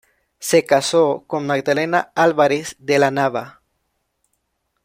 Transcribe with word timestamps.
Se 0.39 0.65
casó 0.65 1.25
con 1.27 1.45
Magdalena 1.45 2.11
Álvarez 2.15 2.75
de 2.79 2.97
la 2.97 3.11
Nava. 3.11 3.61